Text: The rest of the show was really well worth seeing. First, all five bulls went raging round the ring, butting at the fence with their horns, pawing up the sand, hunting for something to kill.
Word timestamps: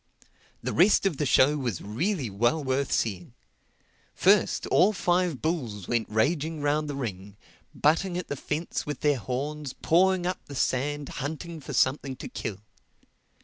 The 0.63 0.73
rest 0.73 1.05
of 1.05 1.17
the 1.17 1.27
show 1.27 1.59
was 1.59 1.79
really 1.79 2.27
well 2.27 2.63
worth 2.63 2.91
seeing. 2.91 3.35
First, 4.15 4.65
all 4.65 4.93
five 4.93 5.43
bulls 5.43 5.87
went 5.87 6.09
raging 6.09 6.59
round 6.63 6.89
the 6.89 6.95
ring, 6.95 7.37
butting 7.75 8.17
at 8.17 8.27
the 8.27 8.35
fence 8.35 8.83
with 8.83 9.01
their 9.01 9.19
horns, 9.19 9.73
pawing 9.73 10.25
up 10.25 10.43
the 10.47 10.55
sand, 10.55 11.09
hunting 11.21 11.59
for 11.59 11.73
something 11.73 12.15
to 12.15 12.27
kill. 12.27 12.61